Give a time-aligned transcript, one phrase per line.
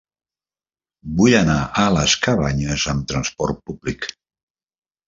[1.19, 4.15] Vull anar a les Cabanyes amb trasport públic.